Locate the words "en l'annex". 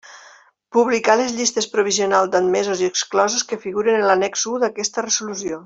4.01-4.47